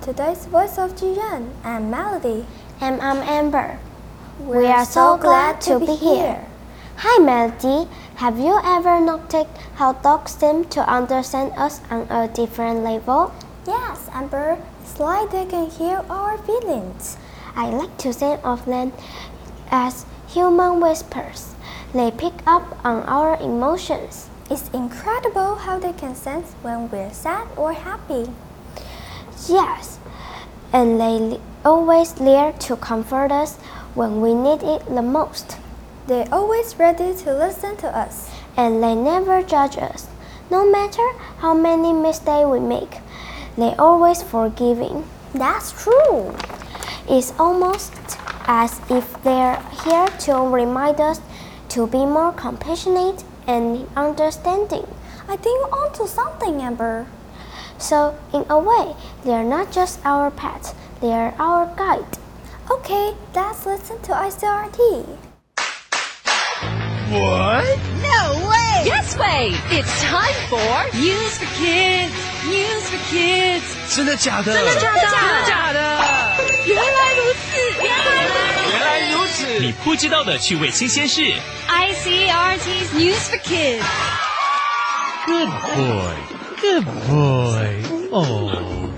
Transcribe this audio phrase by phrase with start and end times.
[0.00, 2.46] today's voice of Jiyan and Melody.
[2.80, 3.78] And I'm Amber.
[4.40, 6.46] We are so glad to be here.
[6.96, 7.86] Hi, Melody.
[8.16, 13.30] Have you ever noticed how dogs seem to understand us on a different level?
[13.66, 14.56] Yes, Amber.
[14.80, 17.18] It's like they can hear our feelings.
[17.54, 18.94] I like to think of them
[19.70, 21.54] as human whispers.
[21.92, 24.30] They pick up on our emotions.
[24.48, 28.30] It's incredible how they can sense when we're sad or happy.
[29.48, 29.98] Yes,
[30.72, 33.56] and they always there to comfort us
[33.94, 35.58] when we need it the most.
[36.06, 38.30] They're always ready to listen to us.
[38.56, 40.06] And they never judge us.
[40.50, 41.06] No matter
[41.38, 42.98] how many mistakes we make,
[43.56, 45.04] they're always forgiving.
[45.34, 46.34] That's true.
[47.08, 47.92] It's almost
[48.46, 51.20] as if they're here to remind us
[51.70, 54.86] to be more compassionate and understanding.
[55.28, 57.06] I think you're onto something, Amber.
[57.78, 58.94] So, in a way,
[59.24, 62.18] they're not just our pets, they're our guide.
[62.70, 65.06] Okay, let's listen to ICRT.
[67.12, 67.78] What?
[68.02, 68.55] No way!
[68.85, 69.53] Yes way!
[69.69, 72.13] It's time for News for Kids!
[72.47, 73.95] News for Kids!
[73.95, 74.53] 真的假的？
[74.53, 75.01] 真的假的？
[75.01, 75.79] 真的假的？
[76.65, 77.59] 原来如此！
[77.83, 78.71] 原来如此！
[78.71, 79.59] 原来如此！
[79.59, 81.21] 你不知道的趣味新鲜事。
[81.67, 83.83] ICRT's News for Kids!
[85.27, 86.15] Good boy.
[86.61, 87.83] Good boy.
[88.11, 88.89] Oh.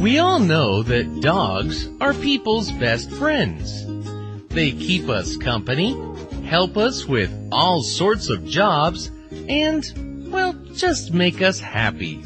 [0.00, 3.86] We all know that dogs are people's best friends.
[4.50, 5.96] They keep us company,
[6.48, 9.10] help us with all sorts of jobs,
[9.48, 9.84] and,
[10.30, 12.18] well, just make us happy.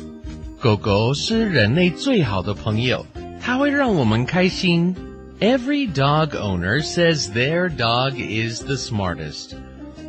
[0.61, 3.07] 狗狗是人类最好的朋友，
[3.41, 4.95] 它会让我们开心。
[5.41, 9.55] Every dog owner says their dog is the smartest.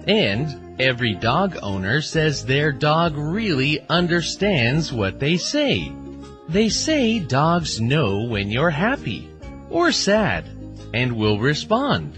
[0.07, 0.47] And
[0.79, 5.91] every dog owner says their dog really understands what they say.
[6.51, 9.27] They say dogs know when you're happy
[9.69, 10.45] or sad
[10.91, 12.13] and will respond.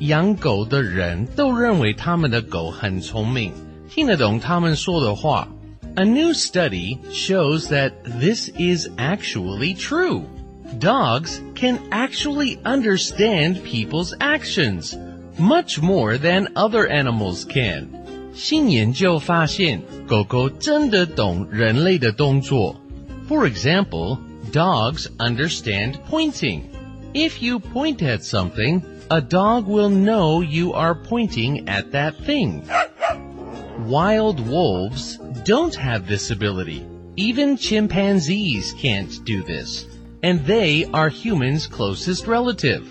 [0.00, 3.52] 养狗的人都认为他们的狗很聪明，
[3.88, 5.48] 听得懂他们说的话。
[5.96, 10.22] A new study shows that this is actually true.
[10.78, 14.94] Dogs can actually understand people's actions
[15.36, 17.88] much more than other animals can.
[18.32, 22.80] 新研究发现，狗狗真的懂人类的动作。
[23.28, 24.18] For example,
[24.52, 26.60] dogs understand pointing.
[27.14, 32.62] If you point at something, a dog will know you are pointing at that thing.
[33.86, 36.84] Wild wolves don't have this ability.
[37.16, 39.86] Even chimpanzees can't do this.
[40.22, 42.82] And they are humans' closest relative.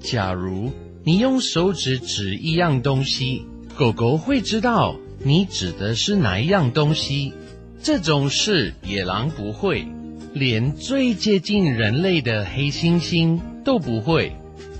[0.00, 0.72] 假如
[1.04, 3.44] 你用手指指一样东西，
[3.76, 7.34] 狗狗会知道你指的是哪一样东西。
[7.82, 9.86] 这种事野狼不会，
[10.32, 14.32] 连最接近人类的黑猩猩 都不会。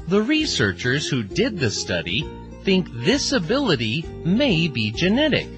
[0.08, 2.24] The researchers who did the study
[2.64, 5.48] think this ability may be genetic.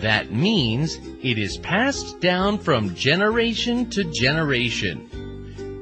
[0.00, 4.98] That means it is passed down from generation to generation.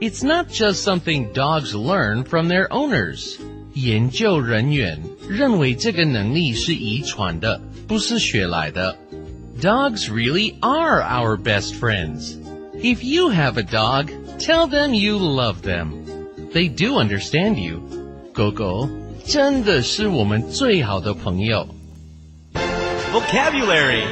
[0.01, 3.39] It's not just something dogs learn from their owners.
[3.75, 8.97] 研究人员认为这个能力是遗传的，不是学来的。
[9.61, 12.37] Dogs really are our best friends.
[12.75, 16.00] If you have a dog, tell them you love them.
[16.53, 17.81] They do understand you.
[18.33, 18.89] 狗狗
[19.27, 21.69] 真的是我们最好的朋友。
[23.13, 24.05] Vocabulary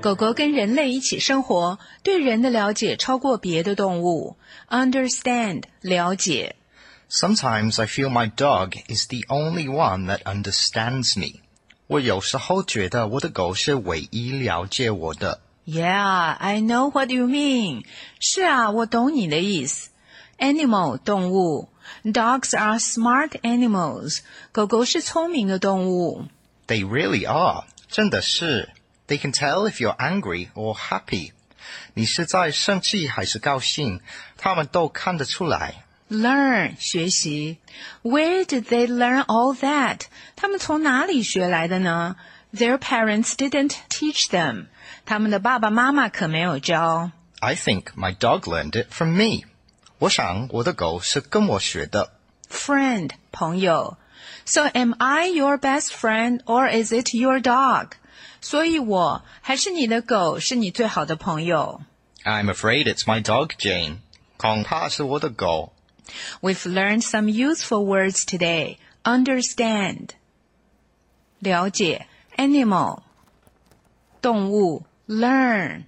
[0.00, 4.36] 狗狗跟人类一起生活，对人的了解超过别的动物。
[4.70, 6.56] Understand 了解。
[7.10, 11.40] Sometimes I feel my dog is the only one that understands me.
[11.86, 15.40] 我有时候觉得我的狗是唯一了解我的。
[15.66, 17.84] Yeah, I know what you mean.
[18.20, 19.90] 是啊，我懂你的意思。
[20.38, 21.68] Animal 动物，
[22.04, 24.20] Dogs are smart animals.
[24.52, 26.26] 狗狗是聪明的动物。
[26.66, 27.64] They really are.
[27.88, 28.70] 真的是。
[29.06, 31.32] They can tell if you're angry or happy.
[31.94, 34.00] 你是在生气还是高兴，
[34.36, 35.84] 他们都看得出来。
[36.08, 37.58] Learn 学习。
[38.02, 40.02] Where did they learn all that?
[40.36, 42.16] 他们从哪里学来的呢？
[42.52, 44.66] Their parents didn't teach them.
[45.04, 47.10] 他们的爸爸妈妈可没有教。
[47.40, 49.44] I think my dog learned it from me.
[49.98, 52.12] 我想我的狗是跟我学的。
[52.50, 53.96] Friend 朋友。
[54.44, 57.92] So am I your best friend or is it your dog?
[58.40, 61.82] 所以我还是你的狗，是你最好的朋友。
[62.24, 63.98] I'm afraid it's my dog, Jane.
[64.36, 65.72] 恐怕是我的狗。
[66.40, 68.78] We've learned some useful words today.
[69.04, 70.10] Understand
[71.38, 73.02] 了解 animal
[74.20, 75.84] 动物 learn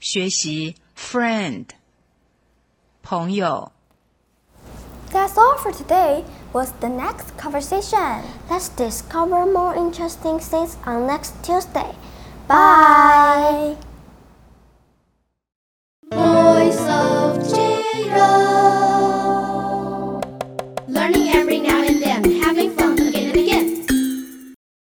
[0.00, 1.66] 学习 friend
[3.07, 3.71] 朋友。
[5.13, 6.25] That's all for today.
[6.51, 8.21] What's the next conversation?
[8.49, 11.95] Let's discover more interesting things on next Tuesday.
[12.49, 13.77] Bye.